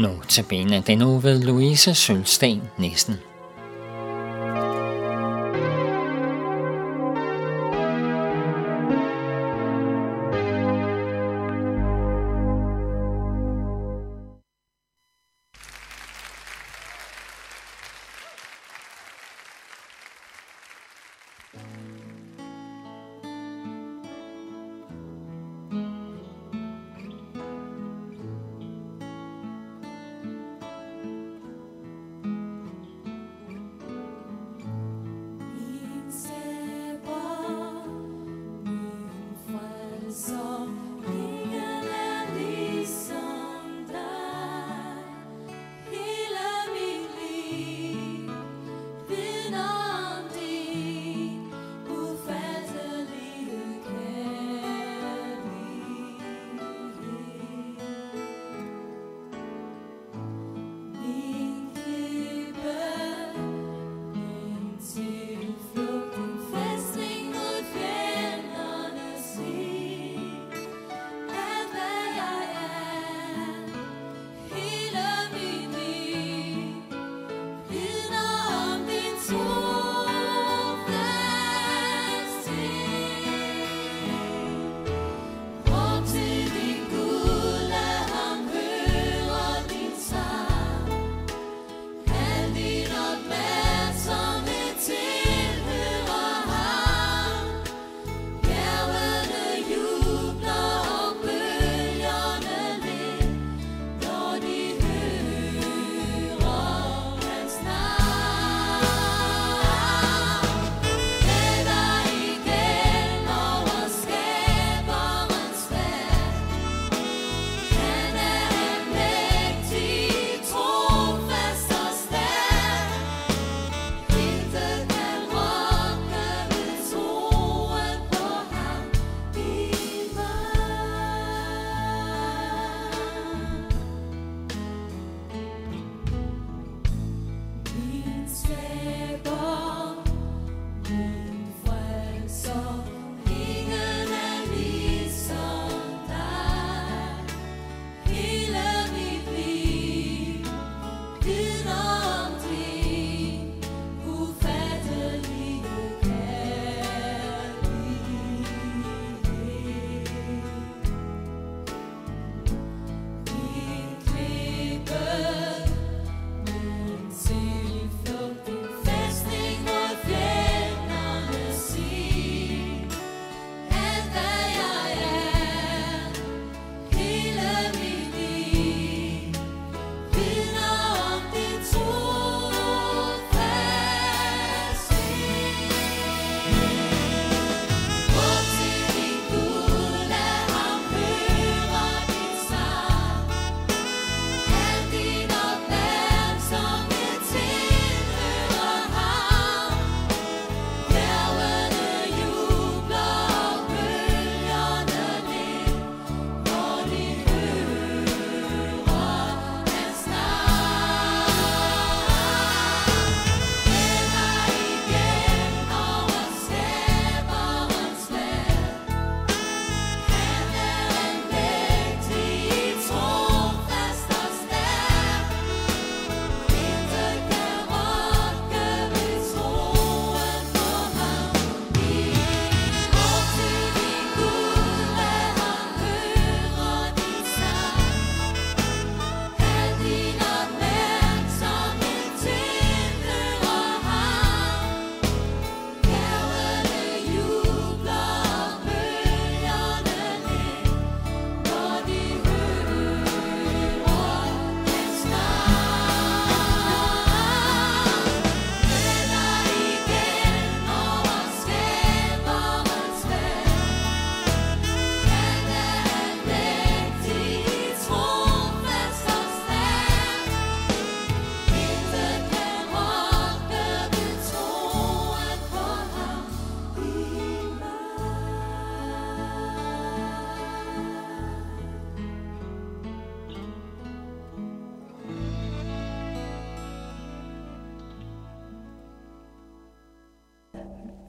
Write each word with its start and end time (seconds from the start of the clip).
Notabene 0.00 0.82
den 0.86 0.98
nu 0.98 1.18
ved 1.18 1.42
Louise 1.42 1.94
Sølsten 1.94 2.62
Nissen. 2.78 3.29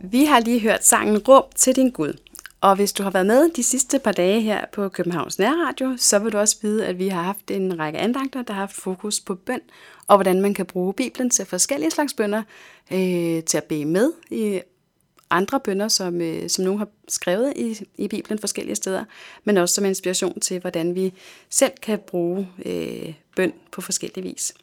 Vi 0.04 0.26
har 0.26 0.40
lige 0.40 0.60
hørt 0.60 0.86
sangen 0.86 1.18
Rum 1.18 1.44
til 1.56 1.76
din 1.76 1.90
Gud. 1.90 2.14
Og 2.62 2.76
hvis 2.76 2.94
du 2.94 3.04
har 3.04 3.12
været 3.12 3.26
med 3.26 3.50
de 3.56 3.64
sidste 3.64 4.00
par 4.00 4.12
dage 4.12 4.42
her 4.42 4.66
på 4.74 4.90
Københavns 4.90 5.40
Nærradio, 5.40 5.94
så 5.98 6.20
vil 6.20 6.32
du 6.32 6.38
også 6.38 6.58
vide, 6.62 6.86
at 6.86 7.00
vi 7.00 7.08
har 7.08 7.22
haft 7.22 7.52
en 7.52 7.80
række 7.80 8.00
andagter, 8.00 8.42
der 8.42 8.54
har 8.54 8.60
haft 8.60 8.76
fokus 8.76 9.20
på 9.20 9.36
bøn, 9.36 9.62
og 10.08 10.18
hvordan 10.18 10.42
man 10.42 10.54
kan 10.54 10.66
bruge 10.66 10.94
Bibelen 10.94 11.30
til 11.30 11.46
forskellige 11.46 11.92
slags 11.92 12.14
bønder, 12.14 12.44
øh, 12.92 13.44
til 13.44 13.58
at 13.58 13.64
bede 13.64 13.86
med 13.86 14.12
i 14.32 14.62
andre 15.30 15.60
bønder, 15.60 15.88
som, 15.88 16.22
øh, 16.22 16.50
som 16.50 16.66
nogen 16.66 16.80
har 16.80 16.88
skrevet 17.08 17.54
i, 17.56 17.86
i 17.98 18.08
Bibelen 18.08 18.40
forskellige 18.40 18.76
steder, 18.76 19.06
men 19.44 19.58
også 19.58 19.76
som 19.76 19.86
inspiration 19.86 20.40
til, 20.40 20.60
hvordan 20.60 20.96
vi 20.96 21.14
selv 21.50 21.72
kan 21.82 22.00
bruge 22.00 22.50
øh, 22.66 23.14
bøn 23.36 23.54
på 23.72 23.82
forskellige 23.82 24.24
vis. 24.24 24.54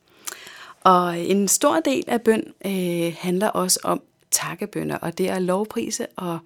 Og 0.81 1.19
en 1.19 1.49
stor 1.49 1.81
del 1.81 2.05
af 2.07 2.23
bøn 2.23 2.45
øh, 2.67 3.15
handler 3.19 3.49
også 3.49 3.81
om 3.83 4.03
takkebønder, 4.31 4.97
og 4.97 5.19
det 5.19 5.29
er 5.29 5.39
lovprise 5.39 6.07
og, 6.17 6.39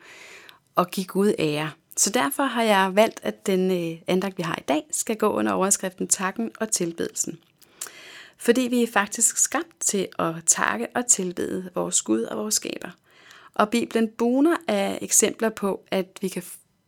og 0.75 0.90
give 0.90 1.06
Gud 1.06 1.32
ære. 1.38 1.70
Så 1.96 2.11
derfor 2.11 2.43
har 2.43 2.62
jeg 2.62 2.90
valgt, 2.94 3.20
at 3.23 3.46
den 3.46 3.70
øh, 3.70 3.99
andagt, 4.06 4.38
vi 4.38 4.43
har 4.43 4.56
i 4.58 4.64
dag, 4.69 4.82
skal 4.90 5.17
gå 5.17 5.32
under 5.32 5.52
overskriften 5.52 6.08
Takken 6.08 6.50
og 6.61 6.70
tilbedelsen. 6.70 7.38
Fordi 8.38 8.61
vi 8.61 8.82
er 8.82 8.87
faktisk 8.93 9.37
skabt 9.37 9.81
til 9.81 10.08
at 10.19 10.34
takke 10.46 10.87
og 10.94 11.06
tilbede 11.06 11.70
vores 11.75 12.02
Gud 12.02 12.23
og 12.23 12.38
vores 12.38 12.55
skaber. 12.55 12.90
Og 13.55 13.70
Bibelen 13.70 14.08
buner 14.08 14.56
af 14.69 14.99
eksempler 15.02 15.49
på, 15.49 15.84
at 15.90 16.06
vi 16.20 16.29
kan 16.29 16.43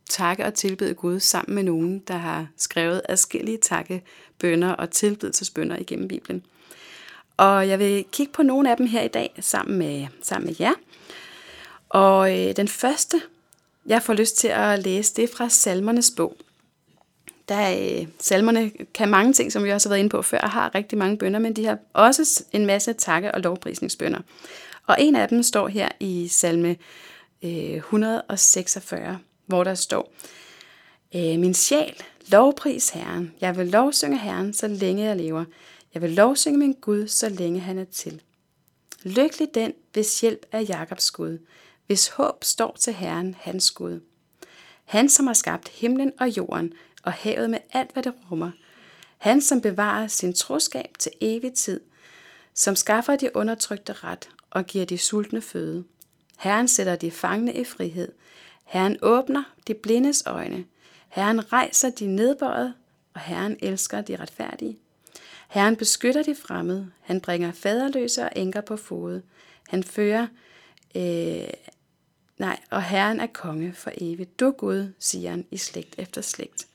takke 0.08 0.44
og 0.44 0.54
tilbede 0.54 0.94
Gud 0.94 1.20
sammen 1.20 1.54
med 1.54 1.62
nogen, 1.62 1.98
der 1.98 2.16
har 2.16 2.46
skrevet 2.56 3.02
adskillige 3.08 3.58
takkebønder 3.58 4.72
og 4.72 4.90
tilbedelsesbønder 4.90 5.76
igennem 5.76 6.08
Bibelen. 6.08 6.46
Og 7.36 7.68
jeg 7.68 7.78
vil 7.78 8.04
kigge 8.12 8.32
på 8.32 8.42
nogle 8.42 8.70
af 8.70 8.76
dem 8.76 8.86
her 8.86 9.02
i 9.02 9.08
dag 9.08 9.34
sammen 9.40 9.78
med, 9.78 10.06
sammen 10.22 10.46
med 10.46 10.54
jer. 10.60 10.72
Og 11.88 12.40
øh, 12.40 12.56
den 12.56 12.68
første, 12.68 13.22
jeg 13.86 14.02
får 14.02 14.14
lyst 14.14 14.36
til 14.36 14.48
at 14.48 14.78
læse, 14.78 15.14
det 15.14 15.24
er 15.24 15.36
fra 15.36 15.48
Salmernes 15.48 16.12
bog. 16.16 16.36
Der, 17.48 17.70
øh, 17.70 18.06
salmerne 18.20 18.70
kan 18.94 19.08
mange 19.08 19.32
ting, 19.32 19.52
som 19.52 19.64
vi 19.64 19.72
også 19.72 19.88
har 19.88 19.92
været 19.92 20.00
inde 20.00 20.10
på 20.10 20.22
før, 20.22 20.40
og 20.40 20.50
har 20.50 20.74
rigtig 20.74 20.98
mange 20.98 21.18
bønder, 21.18 21.40
men 21.40 21.56
de 21.56 21.64
har 21.64 21.78
også 21.92 22.44
en 22.52 22.66
masse 22.66 22.92
takke- 22.92 23.34
og 23.34 23.40
lovprisningsbønder. 23.40 24.20
Og 24.86 24.96
en 24.98 25.16
af 25.16 25.28
dem 25.28 25.42
står 25.42 25.68
her 25.68 25.88
i 26.00 26.28
salme 26.28 26.76
øh, 27.42 27.74
146, 27.74 29.18
hvor 29.46 29.64
der 29.64 29.74
står, 29.74 30.12
øh, 31.14 31.38
Min 31.38 31.54
sjæl, 31.54 32.02
lovpris 32.28 32.88
Herren. 32.88 33.32
Jeg 33.40 33.56
vil 33.56 33.66
lovsynge 33.66 34.18
Herren, 34.18 34.54
så 34.54 34.68
længe 34.68 35.04
jeg 35.04 35.16
lever. 35.16 35.44
Jeg 35.94 36.02
vil 36.02 36.10
lovsynge 36.10 36.58
min 36.58 36.72
Gud, 36.80 37.06
så 37.06 37.28
længe 37.28 37.60
han 37.60 37.78
er 37.78 37.84
til. 37.84 38.22
Lykkelig 39.02 39.48
den, 39.54 39.72
hvis 39.92 40.20
hjælp 40.20 40.46
er 40.52 40.60
Jakobs 40.60 41.10
Gud, 41.10 41.38
hvis 41.86 42.08
håb 42.08 42.44
står 42.44 42.76
til 42.80 42.92
Herren, 42.92 43.36
hans 43.38 43.70
Gud. 43.70 44.00
Han, 44.84 45.08
som 45.08 45.26
har 45.26 45.34
skabt 45.34 45.68
himlen 45.68 46.12
og 46.20 46.28
jorden 46.28 46.72
og 47.02 47.12
havet 47.12 47.50
med 47.50 47.58
alt, 47.72 47.92
hvad 47.92 48.02
det 48.02 48.14
rummer. 48.30 48.50
Han, 49.18 49.40
som 49.40 49.60
bevarer 49.60 50.06
sin 50.06 50.34
troskab 50.34 50.90
til 50.98 51.12
evig 51.20 51.54
tid, 51.54 51.80
som 52.54 52.76
skaffer 52.76 53.16
de 53.16 53.36
undertrykte 53.36 53.92
ret 53.92 54.28
og 54.50 54.66
giver 54.66 54.84
de 54.84 54.98
sultne 54.98 55.40
føde. 55.40 55.84
Herren 56.38 56.68
sætter 56.68 56.96
de 56.96 57.10
fangne 57.10 57.54
i 57.54 57.64
frihed. 57.64 58.12
Herren 58.64 58.96
åbner 59.02 59.42
de 59.66 59.74
blindes 59.74 60.22
øjne. 60.26 60.64
Herren 61.08 61.52
rejser 61.52 61.90
de 61.90 62.06
nedbøjede, 62.06 62.74
og 63.14 63.20
Herren 63.20 63.56
elsker 63.60 64.00
de 64.00 64.16
retfærdige. 64.16 64.78
Herren 65.48 65.76
beskytter 65.76 66.22
de 66.22 66.34
fremmede. 66.34 66.90
Han 67.00 67.20
bringer 67.20 67.52
faderløse 67.52 68.22
og 68.22 68.30
enker 68.36 68.60
på 68.60 68.76
fod. 68.76 69.20
Han 69.68 69.84
fører, 69.84 70.26
øh, 70.94 71.48
nej, 72.38 72.60
og 72.70 72.82
Herren 72.82 73.20
er 73.20 73.26
konge 73.26 73.72
for 73.72 73.90
evigt. 73.98 74.40
Du 74.40 74.50
Gud, 74.50 74.92
siger 74.98 75.30
han 75.30 75.46
i 75.50 75.56
slægt 75.56 75.94
efter 75.98 76.20
slægt. 76.20 76.66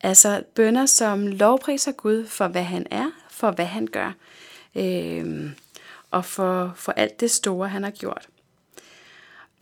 Altså 0.00 0.42
bønder, 0.54 0.86
som 0.86 1.26
lovpriser 1.26 1.92
Gud 1.92 2.26
for, 2.26 2.48
hvad 2.48 2.62
han 2.62 2.86
er, 2.90 3.10
for 3.30 3.50
hvad 3.50 3.66
han 3.66 3.86
gør, 3.86 4.12
øh, 4.74 5.50
og 6.10 6.24
for, 6.24 6.72
for 6.76 6.92
alt 6.92 7.20
det 7.20 7.30
store, 7.30 7.68
han 7.68 7.82
har 7.82 7.90
gjort. 7.90 8.28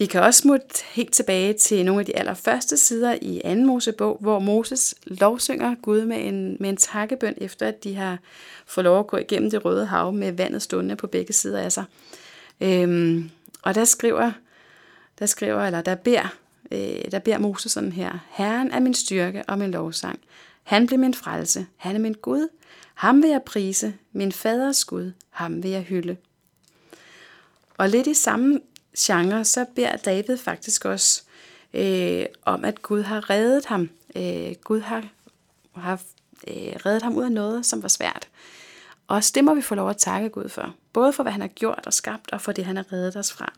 Vi 0.02 0.06
kan 0.06 0.22
også 0.22 0.40
smutte 0.40 0.84
helt 0.92 1.12
tilbage 1.12 1.52
til 1.52 1.84
nogle 1.84 2.00
af 2.00 2.06
de 2.06 2.16
allerførste 2.16 2.76
sider 2.76 3.18
i 3.22 3.40
2. 3.44 3.54
Mosebog, 3.54 4.18
hvor 4.20 4.38
Moses 4.38 4.94
lovsynger 5.06 5.74
Gud 5.82 6.04
med 6.04 6.26
en, 6.26 6.56
med 6.60 6.68
en 6.68 6.76
takkebøn, 6.76 7.34
efter 7.36 7.68
at 7.68 7.84
de 7.84 7.94
har 7.94 8.18
fået 8.66 8.84
lov 8.84 8.98
at 8.98 9.06
gå 9.06 9.16
igennem 9.16 9.50
det 9.50 9.64
røde 9.64 9.86
hav 9.86 10.12
med 10.12 10.32
vandet 10.32 10.62
stående 10.62 10.96
på 10.96 11.06
begge 11.06 11.32
sider 11.32 11.58
af 11.58 11.72
sig. 11.72 11.84
Øhm, 12.60 13.30
og 13.62 13.74
der 13.74 13.84
skriver, 13.84 14.32
der 15.18 15.26
skriver, 15.26 15.60
eller 15.60 15.80
der 15.80 15.94
beder, 15.94 16.34
øh, 16.70 17.10
der 17.10 17.18
beder 17.18 17.38
Moses 17.38 17.72
sådan 17.72 17.92
her, 17.92 18.18
Herren 18.30 18.70
er 18.70 18.80
min 18.80 18.94
styrke 18.94 19.42
og 19.48 19.58
min 19.58 19.70
lovsang. 19.70 20.20
Han 20.62 20.86
blev 20.86 20.98
min 20.98 21.14
frelse. 21.14 21.66
Han 21.76 21.94
er 21.94 22.00
min 22.00 22.14
Gud. 22.22 22.48
Ham 22.94 23.22
vil 23.22 23.30
jeg 23.30 23.42
prise. 23.46 23.94
Min 24.12 24.32
faders 24.32 24.84
Gud. 24.84 25.12
Ham 25.30 25.62
vil 25.62 25.70
jeg 25.70 25.82
hylde. 25.82 26.16
Og 27.78 27.88
lidt 27.88 28.06
i 28.06 28.14
samme 28.14 28.60
genre, 28.98 29.44
så 29.44 29.66
beder 29.74 29.96
David 29.96 30.36
faktisk 30.36 30.84
også 30.84 31.22
øh, 31.74 32.26
om, 32.44 32.64
at 32.64 32.82
Gud 32.82 33.02
har 33.02 33.30
reddet 33.30 33.66
ham. 33.66 33.90
Øh, 34.16 34.54
Gud 34.64 34.80
har, 34.80 35.04
har 35.74 36.00
øh, 36.48 36.72
reddet 36.86 37.02
ham 37.02 37.16
ud 37.16 37.24
af 37.24 37.32
noget, 37.32 37.66
som 37.66 37.82
var 37.82 37.88
svært. 37.88 38.28
Og 39.08 39.22
det 39.34 39.44
må 39.44 39.54
vi 39.54 39.62
få 39.62 39.74
lov 39.74 39.90
at 39.90 39.96
takke 39.96 40.28
Gud 40.28 40.48
for. 40.48 40.74
Både 40.92 41.12
for, 41.12 41.22
hvad 41.22 41.32
han 41.32 41.40
har 41.40 41.48
gjort 41.48 41.82
og 41.86 41.92
skabt, 41.92 42.32
og 42.32 42.40
for 42.40 42.52
det, 42.52 42.64
han 42.64 42.76
har 42.76 42.92
reddet 42.92 43.16
os 43.16 43.32
fra. 43.32 43.52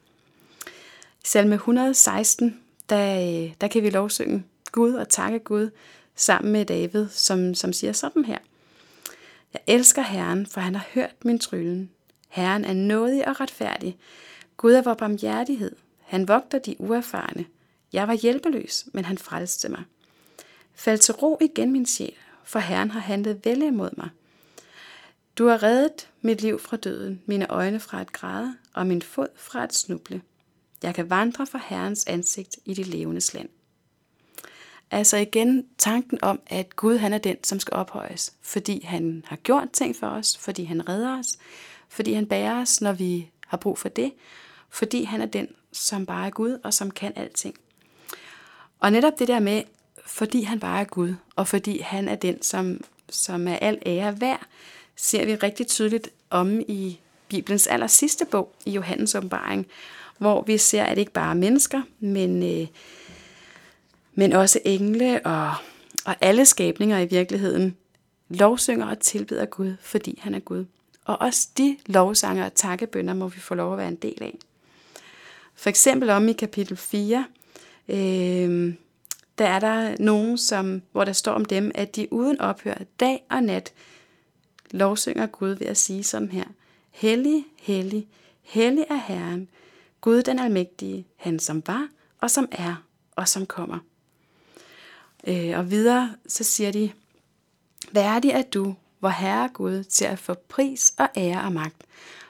I 1.24 1.26
salme 1.26 1.54
116, 1.54 2.60
der, 2.88 3.20
øh, 3.20 3.52
der 3.60 3.68
kan 3.68 3.82
vi 3.82 3.90
lovsynge 3.90 4.44
Gud 4.72 4.94
og 4.94 5.08
takke 5.08 5.38
Gud 5.38 5.70
sammen 6.16 6.52
med 6.52 6.64
David, 6.64 7.08
som, 7.08 7.54
som 7.54 7.72
siger 7.72 7.92
sådan 7.92 8.24
her. 8.24 8.38
Jeg 9.52 9.62
elsker 9.66 10.02
Herren, 10.02 10.46
for 10.46 10.60
han 10.60 10.74
har 10.74 10.86
hørt 10.94 11.24
min 11.24 11.38
tryllen. 11.38 11.90
Herren 12.28 12.64
er 12.64 12.74
nådig 12.74 13.28
og 13.28 13.40
retfærdig. 13.40 13.96
Gud 14.64 14.72
er 14.72 14.82
vor 14.82 14.94
barmhjertighed. 14.94 15.76
Han 16.00 16.28
vogter 16.28 16.58
de 16.58 16.76
uerfarne. 16.78 17.46
Jeg 17.92 18.08
var 18.08 18.14
hjælpeløs, 18.14 18.86
men 18.92 19.04
han 19.04 19.18
frelste 19.18 19.68
mig. 19.68 19.82
Fald 20.74 20.98
til 20.98 21.14
ro 21.14 21.38
igen, 21.40 21.72
min 21.72 21.86
sjæl, 21.86 22.14
for 22.44 22.58
Herren 22.58 22.90
har 22.90 23.00
handlet 23.00 23.44
vel 23.44 23.62
imod 23.62 23.90
mig. 23.96 24.08
Du 25.38 25.46
har 25.46 25.62
reddet 25.62 26.08
mit 26.20 26.42
liv 26.42 26.58
fra 26.58 26.76
døden, 26.76 27.22
mine 27.26 27.46
øjne 27.50 27.80
fra 27.80 28.00
at 28.00 28.12
græde 28.12 28.56
og 28.74 28.86
min 28.86 29.02
fod 29.02 29.28
fra 29.36 29.64
at 29.64 29.74
snuble. 29.74 30.22
Jeg 30.82 30.94
kan 30.94 31.10
vandre 31.10 31.46
fra 31.46 31.60
Herrens 31.66 32.04
ansigt 32.06 32.58
i 32.64 32.74
de 32.74 32.82
levendes 32.82 33.34
land. 33.34 33.48
Altså 34.90 35.16
igen 35.16 35.66
tanken 35.78 36.18
om, 36.22 36.40
at 36.46 36.76
Gud 36.76 36.96
han 36.96 37.12
er 37.12 37.18
den, 37.18 37.44
som 37.44 37.60
skal 37.60 37.74
ophøjes, 37.74 38.32
fordi 38.42 38.84
han 38.84 39.24
har 39.26 39.36
gjort 39.36 39.68
ting 39.72 39.96
for 39.96 40.06
os, 40.06 40.38
fordi 40.38 40.64
han 40.64 40.88
redder 40.88 41.18
os, 41.18 41.38
fordi 41.88 42.12
han 42.12 42.26
bærer 42.26 42.60
os, 42.60 42.80
når 42.80 42.92
vi 42.92 43.30
har 43.46 43.56
brug 43.56 43.78
for 43.78 43.88
det, 43.88 44.12
fordi 44.70 45.04
han 45.04 45.20
er 45.20 45.26
den, 45.26 45.48
som 45.72 46.06
bare 46.06 46.26
er 46.26 46.30
Gud 46.30 46.58
og 46.64 46.74
som 46.74 46.90
kan 46.90 47.12
alting. 47.16 47.54
Og 48.80 48.92
netop 48.92 49.18
det 49.18 49.28
der 49.28 49.40
med, 49.40 49.62
fordi 50.06 50.42
han 50.42 50.60
bare 50.60 50.80
er 50.80 50.84
Gud, 50.84 51.14
og 51.36 51.48
fordi 51.48 51.78
han 51.78 52.08
er 52.08 52.14
den, 52.14 52.42
som, 52.42 52.80
som 53.10 53.48
er 53.48 53.56
al 53.56 53.78
ære 53.86 54.20
værd, 54.20 54.46
ser 54.96 55.24
vi 55.24 55.34
rigtig 55.34 55.66
tydeligt 55.66 56.08
om 56.30 56.60
i 56.60 57.00
Bibelens 57.28 57.66
aller 57.66 57.86
sidste 57.86 58.24
bog, 58.24 58.54
i 58.66 58.70
Johannes 58.70 59.14
åbenbaring, 59.14 59.66
hvor 60.18 60.42
vi 60.42 60.58
ser, 60.58 60.84
at 60.84 60.98
ikke 60.98 61.12
bare 61.12 61.34
mennesker, 61.34 61.82
men, 62.00 62.42
øh, 62.42 62.66
men 64.14 64.32
også 64.32 64.60
engle 64.64 65.26
og, 65.26 65.54
og 66.04 66.16
alle 66.20 66.46
skabninger 66.46 66.98
i 66.98 67.06
virkeligheden 67.06 67.76
lovsynger 68.28 68.86
og 68.86 68.98
tilbeder 68.98 69.46
Gud, 69.46 69.76
fordi 69.80 70.18
han 70.22 70.34
er 70.34 70.38
Gud. 70.38 70.64
Og 71.04 71.20
også 71.20 71.48
de 71.58 71.76
lovsanger 71.86 72.44
og 72.44 72.54
takkebønder 72.54 73.14
må 73.14 73.28
vi 73.28 73.40
få 73.40 73.54
lov 73.54 73.72
at 73.72 73.78
være 73.78 73.88
en 73.88 73.94
del 73.96 74.22
af. 74.22 74.38
For 75.54 75.70
eksempel 75.70 76.10
om 76.10 76.28
i 76.28 76.32
kapitel 76.32 76.76
4, 76.76 77.26
øh, 77.88 78.74
der 79.38 79.46
er 79.46 79.58
der 79.58 79.96
nogen, 80.00 80.38
som, 80.38 80.82
hvor 80.92 81.04
der 81.04 81.12
står 81.12 81.32
om 81.32 81.44
dem, 81.44 81.70
at 81.74 81.96
de 81.96 82.12
uden 82.12 82.40
ophør 82.40 82.74
dag 83.00 83.24
og 83.30 83.42
nat 83.42 83.72
lovsynger 84.70 85.26
Gud 85.26 85.50
ved 85.50 85.66
at 85.66 85.76
sige 85.76 86.04
sådan 86.04 86.30
her. 86.30 86.44
Hellig, 86.90 87.44
hellig, 87.60 88.08
hellig 88.42 88.84
er 88.90 89.00
Herren, 89.06 89.48
Gud 90.00 90.22
den 90.22 90.38
almægtige, 90.38 91.06
han 91.16 91.38
som 91.38 91.62
var, 91.66 91.88
og 92.20 92.30
som 92.30 92.48
er, 92.52 92.84
og 93.16 93.28
som 93.28 93.46
kommer. 93.46 93.78
Øh, 95.26 95.58
og 95.58 95.70
videre 95.70 96.14
så 96.26 96.44
siger 96.44 96.72
de, 96.72 96.92
værdig 97.92 98.30
er 98.30 98.42
du, 98.42 98.74
hvor 98.98 99.08
Herre 99.08 99.48
Gud, 99.48 99.84
til 99.84 100.04
at 100.04 100.18
få 100.18 100.34
pris 100.34 100.94
og 100.98 101.08
ære 101.16 101.42
og 101.42 101.52
magt, 101.52 101.82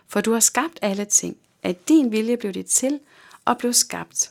for 0.09 0.21
du 0.21 0.33
har 0.33 0.41
skabt 0.41 0.79
alle 0.83 1.05
ting, 1.05 1.37
at 1.63 1.89
din 1.89 2.13
vilje 2.13 2.37
blev 2.37 2.53
det 2.53 2.67
til 2.67 3.01
og 3.45 3.59
blev 3.59 3.73
skabt. 3.73 4.31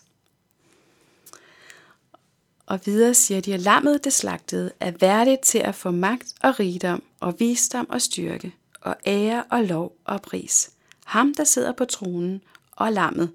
Og 2.66 2.80
videre 2.86 3.14
siger 3.14 3.42
de, 3.42 3.54
at 3.54 3.60
lammet 3.60 4.04
det 4.04 4.14
slagtede 4.14 4.72
er 4.80 4.92
værdigt 5.00 5.42
til 5.42 5.58
at 5.58 5.76
få 5.76 5.92
magt 5.92 6.34
og 6.42 6.60
rigdom 6.60 7.04
og 7.20 7.36
visdom 7.40 7.90
og 7.90 8.02
styrke 8.02 8.54
og 8.82 8.96
ære 9.06 9.44
og 9.50 9.64
lov 9.64 9.96
og 10.06 10.22
pris. 10.22 10.72
Ham, 11.06 11.34
der 11.34 11.44
sidder 11.44 11.72
på 11.72 11.86
tronen 11.86 12.42
og 12.72 12.92
lammet, 12.92 13.32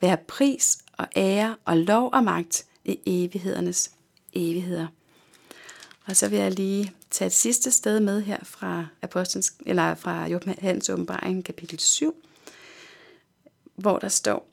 vær 0.00 0.16
pris 0.16 0.78
og 0.92 1.06
ære 1.16 1.56
og 1.64 1.76
lov 1.76 2.10
og 2.12 2.24
magt, 2.24 2.66
i 2.84 3.00
evighedernes 3.06 3.90
evigheder. 4.32 4.86
Og 6.06 6.16
så 6.16 6.28
vil 6.28 6.38
jeg 6.38 6.52
lige 6.52 6.92
tage 7.10 7.26
et 7.26 7.32
sidste 7.32 7.70
sted 7.70 8.00
med 8.00 8.22
her 8.22 8.38
fra, 8.44 8.86
Apostens, 9.02 9.54
eller 9.66 9.94
fra 9.94 10.26
Johannes 10.26 10.90
åbenbaring, 10.90 11.44
kapitel 11.44 11.78
7, 11.78 12.14
hvor 13.74 13.98
der 13.98 14.08
står, 14.08 14.49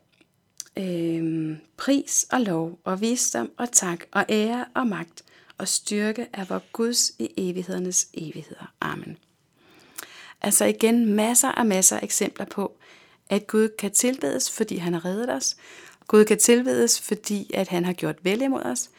øh, 0.78 1.58
pris 1.78 2.26
og 2.32 2.42
lov 2.42 2.80
og 2.84 3.02
visdom 3.02 3.52
og 3.58 3.72
tak 3.72 4.00
og 4.12 4.26
ære 4.30 4.66
og 4.76 4.88
magt 4.88 5.24
og 5.58 5.68
styrke 5.68 6.28
er 6.34 6.46
vor 6.46 6.64
Guds 6.74 7.12
i 7.20 7.30
evighedernes 7.38 8.08
evigheder. 8.14 8.74
Amen. 8.82 9.18
Altså 10.42 10.66
igen 10.66 11.14
masser 11.14 11.50
og 11.50 11.66
masser 11.66 11.98
af 11.98 12.04
eksempler 12.04 12.46
på, 12.46 12.78
at 13.30 13.48
Gud 13.48 13.70
kan 13.80 13.92
tilbedes, 13.92 14.52
fordi 14.52 14.76
han 14.76 14.94
har 14.94 15.06
reddet 15.06 15.34
os. 15.34 15.58
Gud 16.08 16.26
kan 16.26 16.38
tilbedes, 16.38 17.02
fordi 17.02 17.52
at 17.54 17.68
han 17.68 17.86
har 17.86 17.94
gjort 17.94 18.26
vel 18.26 18.42
imod 18.42 18.62
os. 18.62 18.90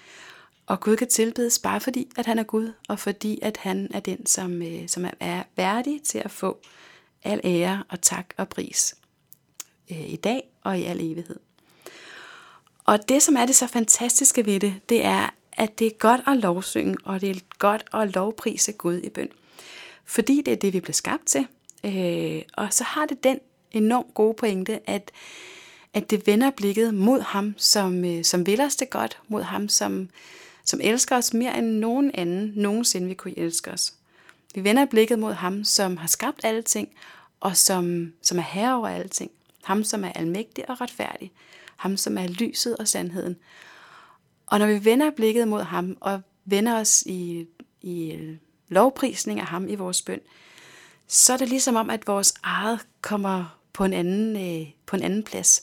Og 0.67 0.81
Gud 0.81 0.97
kan 0.97 1.09
tilbedes 1.09 1.59
bare 1.59 1.81
fordi, 1.81 2.11
at 2.17 2.27
han 2.27 2.39
er 2.39 2.43
Gud, 2.43 2.73
og 2.89 2.99
fordi, 2.99 3.39
at 3.43 3.57
han 3.57 3.91
er 3.95 4.01
den, 4.01 4.27
som, 4.27 4.63
øh, 4.63 4.89
som 4.89 5.07
er 5.21 5.43
værdig 5.57 6.03
til 6.03 6.19
at 6.19 6.31
få 6.31 6.61
al 7.23 7.41
ære 7.45 7.83
og 7.89 8.01
tak 8.01 8.35
og 8.37 8.49
pris 8.49 8.97
øh, 9.91 10.11
i 10.11 10.17
dag 10.17 10.43
og 10.63 10.79
i 10.79 10.85
al 10.85 11.01
evighed. 11.01 11.48
Og 12.89 13.09
det, 13.09 13.23
som 13.23 13.37
er 13.37 13.47
det 13.47 13.55
så 13.55 13.67
fantastiske 13.67 14.47
ved 14.47 14.61
det, 14.61 14.75
det 14.89 15.05
er, 15.05 15.35
at 15.53 15.79
det 15.79 15.87
er 15.87 15.91
godt 15.99 16.21
at 16.27 16.37
lovsynge, 16.37 16.97
og 17.05 17.21
det 17.21 17.31
er 17.31 17.35
godt 17.59 17.85
at 17.95 18.15
lovprise 18.15 18.73
Gud 18.73 19.01
i 19.05 19.09
bøn. 19.09 19.29
Fordi 20.05 20.43
det 20.47 20.53
er 20.53 20.57
det, 20.57 20.73
vi 20.73 20.81
blev 20.81 20.95
skabt 20.95 21.27
til. 21.27 21.47
Øh, 21.85 22.43
og 22.53 22.73
så 22.73 22.85
har 22.85 23.07
det 23.07 23.25
den 23.25 23.39
enormt 23.73 24.15
gode 24.15 24.35
pointe, 24.35 24.91
at, 24.91 25.11
at 25.95 26.11
det 26.11 26.27
vender 26.27 26.51
blikket 26.51 26.95
mod 26.95 27.21
ham, 27.21 27.55
som, 27.57 28.05
øh, 28.05 28.25
som 28.25 28.47
vil 28.47 28.61
os 28.61 28.77
det 28.77 28.91
godt, 28.91 29.19
mod 29.29 29.43
ham, 29.43 29.69
som, 29.69 30.09
som 30.65 30.81
elsker 30.83 31.17
os 31.17 31.35
mere 31.35 31.59
end 31.59 31.67
nogen 31.67 32.11
anden 32.15 32.53
nogensinde 32.57 33.09
vi 33.09 33.15
kunne 33.15 33.39
elske 33.39 33.71
os. 33.71 33.95
Vi 34.55 34.65
vender 34.65 34.85
blikket 34.85 35.19
mod 35.19 35.33
ham, 35.33 35.65
som 35.65 35.97
har 35.97 36.09
skabt 36.09 36.41
alle 36.45 36.63
ting, 36.63 36.89
og 37.41 37.57
som, 37.57 38.13
som 38.23 38.39
er 38.39 38.43
herre 38.43 38.77
over 38.77 38.89
alle 38.89 39.09
ting. 39.09 39.31
Ham, 39.65 39.85
som 39.85 40.05
er 40.05 40.13
almægtig 40.13 40.71
og 40.71 40.81
retfærdig. 40.81 41.33
Ham, 41.79 41.97
som 41.97 42.19
er 42.19 42.27
lyset 42.27 42.77
og 42.77 42.89
sandheden. 42.89 43.37
Og 44.47 44.59
når 44.59 44.67
vi 44.67 44.85
vender 44.85 45.11
blikket 45.11 45.49
mod 45.49 45.63
ham 45.63 45.97
og 46.01 46.21
vender 46.45 46.81
os 46.81 47.03
i, 47.03 47.47
i 47.83 48.13
øh, 48.13 48.37
lovprisning 48.69 49.41
af 49.41 49.47
ham 49.47 49.69
i 49.69 49.75
vores 49.75 50.03
bøn, 50.03 50.21
så 51.07 51.33
er 51.33 51.37
det 51.37 51.49
ligesom 51.49 51.77
om, 51.77 51.91
at 51.91 52.07
vores 52.07 52.35
eget 52.43 52.87
kommer 53.01 53.59
på 53.73 53.85
en 53.85 53.93
anden, 53.93 54.37
øh, 54.37 54.69
på 54.87 54.97
en 54.97 55.03
anden 55.03 55.23
plads. 55.23 55.63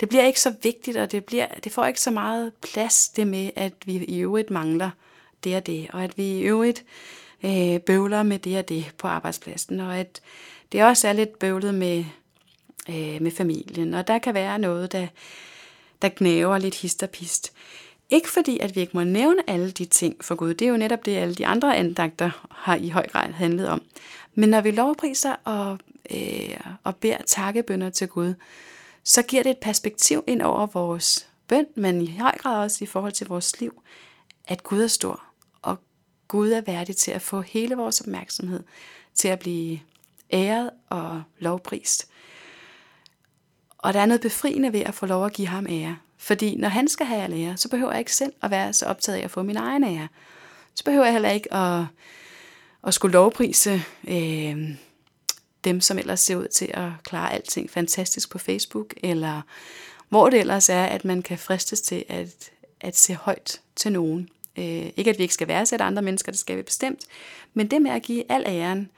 Det 0.00 0.08
bliver 0.08 0.24
ikke 0.24 0.40
så 0.40 0.54
vigtigt, 0.62 0.96
og 0.96 1.12
det, 1.12 1.24
bliver, 1.24 1.46
det 1.64 1.72
får 1.72 1.86
ikke 1.86 2.00
så 2.00 2.10
meget 2.10 2.52
plads, 2.62 3.08
det 3.08 3.26
med, 3.26 3.50
at 3.56 3.72
vi 3.84 4.04
i 4.04 4.18
øvrigt 4.18 4.50
mangler 4.50 4.90
det 5.44 5.56
og 5.56 5.66
det, 5.66 5.90
og 5.90 6.04
at 6.04 6.18
vi 6.18 6.24
i 6.24 6.42
øvrigt 6.42 6.84
øh, 7.44 7.80
bøvler 7.80 8.22
med 8.22 8.38
det 8.38 8.58
og 8.58 8.68
det 8.68 8.94
på 8.98 9.08
arbejdspladsen, 9.08 9.80
og 9.80 9.98
at 9.98 10.20
det 10.72 10.84
også 10.84 11.08
er 11.08 11.12
lidt 11.12 11.38
bøvlet 11.38 11.74
med, 11.74 12.04
øh, 12.88 13.22
med 13.22 13.30
familien, 13.30 13.94
og 13.94 14.06
der 14.06 14.18
kan 14.18 14.34
være 14.34 14.58
noget, 14.58 14.92
der, 14.92 15.06
der 16.02 16.08
knæver 16.08 16.58
lidt 16.58 16.74
histerpist. 16.74 17.52
Ikke 18.10 18.30
fordi, 18.30 18.58
at 18.58 18.76
vi 18.76 18.80
ikke 18.80 18.96
må 18.96 19.04
nævne 19.04 19.50
alle 19.50 19.70
de 19.70 19.84
ting 19.84 20.24
for 20.24 20.34
Gud. 20.34 20.54
Det 20.54 20.64
er 20.64 20.70
jo 20.70 20.76
netop 20.76 21.04
det, 21.04 21.16
alle 21.16 21.34
de 21.34 21.46
andre 21.46 21.76
andagter 21.76 22.46
har 22.50 22.76
i 22.76 22.88
høj 22.88 23.08
grad 23.08 23.32
handlet 23.32 23.68
om. 23.68 23.82
Men 24.34 24.48
når 24.48 24.60
vi 24.60 24.70
lovpriser 24.70 25.34
og, 25.44 25.78
øh, 26.10 26.60
og 26.84 26.96
beder 26.96 27.18
takkebønder 27.26 27.90
til 27.90 28.08
Gud, 28.08 28.34
så 29.04 29.22
giver 29.22 29.42
det 29.42 29.50
et 29.50 29.58
perspektiv 29.58 30.24
ind 30.26 30.42
over 30.42 30.66
vores 30.66 31.28
bøn, 31.48 31.66
men 31.74 32.02
i 32.02 32.16
høj 32.18 32.38
grad 32.38 32.64
også 32.64 32.84
i 32.84 32.86
forhold 32.86 33.12
til 33.12 33.26
vores 33.26 33.60
liv, 33.60 33.82
at 34.44 34.62
Gud 34.62 34.82
er 34.82 34.86
stor, 34.86 35.24
og 35.62 35.76
Gud 36.28 36.50
er 36.50 36.60
værdig 36.60 36.96
til 36.96 37.10
at 37.10 37.22
få 37.22 37.40
hele 37.40 37.74
vores 37.74 38.00
opmærksomhed 38.00 38.62
til 39.14 39.28
at 39.28 39.38
blive 39.38 39.80
æret 40.32 40.70
og 40.88 41.22
lovprist. 41.38 42.08
Og 43.84 43.94
der 43.94 44.00
er 44.00 44.06
noget 44.06 44.20
befriende 44.20 44.72
ved 44.72 44.80
at 44.80 44.94
få 44.94 45.06
lov 45.06 45.26
at 45.26 45.32
give 45.32 45.48
ham 45.48 45.66
ære. 45.66 45.96
Fordi 46.18 46.54
når 46.56 46.68
han 46.68 46.88
skal 46.88 47.06
have 47.06 47.22
al 47.22 47.32
ære, 47.32 47.56
så 47.56 47.68
behøver 47.68 47.90
jeg 47.90 47.98
ikke 47.98 48.14
selv 48.14 48.32
at 48.42 48.50
være 48.50 48.72
så 48.72 48.86
optaget 48.86 49.18
af 49.18 49.24
at 49.24 49.30
få 49.30 49.42
min 49.42 49.56
egen 49.56 49.84
ære. 49.84 50.08
Så 50.74 50.84
behøver 50.84 51.04
jeg 51.04 51.12
heller 51.12 51.30
ikke 51.30 51.54
at, 51.54 51.84
at 52.86 52.94
skulle 52.94 53.12
lovprise 53.12 53.82
øh, 54.08 54.68
dem, 55.64 55.80
som 55.80 55.98
ellers 55.98 56.20
ser 56.20 56.36
ud 56.36 56.48
til 56.48 56.70
at 56.74 56.88
klare 57.04 57.32
alting 57.32 57.70
fantastisk 57.70 58.30
på 58.30 58.38
Facebook, 58.38 58.94
eller 59.02 59.42
hvor 60.08 60.30
det 60.30 60.40
ellers 60.40 60.68
er, 60.68 60.84
at 60.84 61.04
man 61.04 61.22
kan 61.22 61.38
fristes 61.38 61.80
til 61.80 62.04
at, 62.08 62.50
at 62.80 62.96
se 62.96 63.14
højt 63.14 63.60
til 63.76 63.92
nogen. 63.92 64.28
Øh, 64.58 64.86
ikke 64.96 65.10
at 65.10 65.18
vi 65.18 65.22
ikke 65.22 65.34
skal 65.34 65.48
værdsætte 65.48 65.84
andre 65.84 66.02
mennesker, 66.02 66.32
det 66.32 66.40
skal 66.40 66.56
vi 66.56 66.62
bestemt, 66.62 67.00
men 67.54 67.70
det 67.70 67.82
med 67.82 67.90
at 67.90 68.02
give 68.02 68.32
al 68.32 68.44
æren 68.46 68.90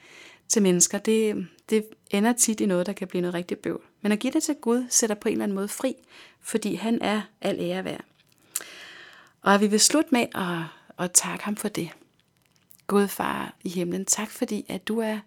til 0.49 0.63
mennesker, 0.63 0.99
det, 0.99 1.49
det 1.71 1.87
ender 2.11 2.33
tit 2.33 2.61
i 2.61 2.67
noget, 2.67 2.87
der 2.87 2.93
kan 2.93 3.09
blive 3.09 3.21
noget 3.21 3.35
rigtig 3.35 3.59
bøvl. 3.59 3.83
Men 4.01 4.13
at 4.13 4.19
give 4.19 4.33
det 4.33 4.43
til 4.43 4.55
Gud 4.55 4.87
sætter 4.91 5.17
på 5.17 5.29
en 5.29 5.33
eller 5.33 5.45
anden 5.45 5.57
måde 5.57 5.69
fri, 5.69 5.95
fordi 6.41 6.75
han 6.75 7.03
er 7.03 7.23
al 7.41 7.61
ære 7.61 7.85
værd. 7.85 8.05
Og 9.43 9.61
vi 9.61 9.67
vil 9.67 9.81
slutte 9.81 10.09
med 10.13 10.27
at, 10.35 10.63
at 11.05 11.13
takke 11.13 11.45
ham 11.45 11.57
for 11.57 11.69
det. 11.69 11.91
Gud 12.87 13.09
far 13.09 13.55
i 13.65 13.69
himlen, 13.69 14.05
tak 14.05 14.31
fordi, 14.31 14.65
at 14.69 14.89
du 14.89 14.99
er 14.99 15.19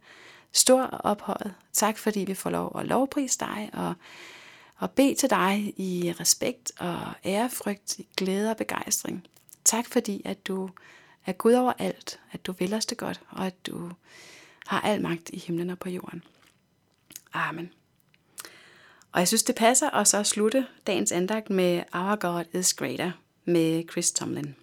stor 0.52 0.82
og 0.82 1.12
ophøjet. 1.12 1.54
Tak 1.74 1.98
fordi 1.98 2.20
vi 2.20 2.34
får 2.34 2.50
lov 2.50 2.80
at 2.80 2.86
lovprise 2.86 3.40
dig 3.40 3.70
og, 3.74 3.94
og 4.78 4.92
bede 4.92 5.16
til 5.16 5.30
dig 5.30 5.74
i 5.78 6.14
respekt 6.20 6.72
og 6.80 7.00
ærefrygt, 7.26 8.00
i 8.00 8.08
glæde 8.18 8.52
og 8.52 8.58
begejstring. 8.58 9.28
Tak 9.66 9.86
fordi, 9.88 10.22
at 10.26 10.48
du 10.48 10.70
er 11.26 11.32
Gud 11.32 11.54
over 11.54 11.74
alt, 11.80 12.20
at 12.32 12.46
du 12.46 12.52
vil 12.52 12.74
os 12.74 12.86
det 12.86 12.98
godt, 12.98 13.22
og 13.30 13.46
at 13.46 13.66
du 13.66 13.92
har 14.70 14.82
al 14.82 15.02
magt 15.02 15.30
i 15.34 15.40
himlen 15.40 15.70
og 15.70 15.80
på 15.80 15.90
jorden. 15.90 16.24
Amen. 17.34 17.74
Og 19.12 19.20
jeg 19.20 19.28
synes, 19.28 19.44
det 19.44 19.56
passer 19.56 19.90
at 19.90 20.08
så 20.08 20.24
slutte 20.24 20.68
dagens 20.88 21.12
andagt 21.12 21.50
med 21.50 21.84
Our 21.94 22.16
God 22.16 22.46
is 22.54 22.74
Greater 22.74 23.12
med 23.46 23.84
Chris 23.92 24.12
Tomlin. 24.12 24.56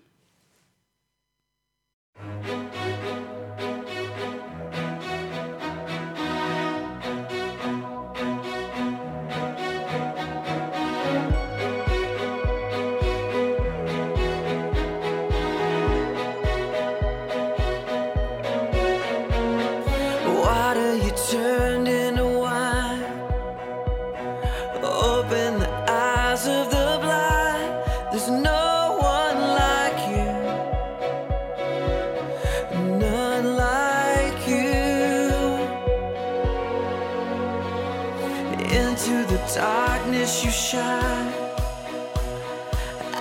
Darkness 39.55 40.45
you 40.45 40.51
shine. 40.51 41.33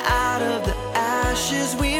Out 0.06 0.42
of 0.42 0.66
the 0.66 0.76
ashes 0.94 1.76
we 1.76 2.00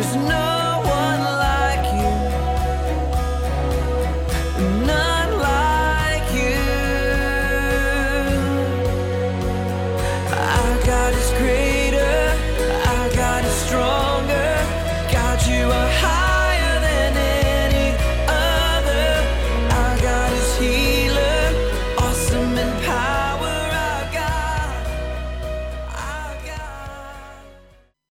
There's 0.00 0.16
no 0.16 0.49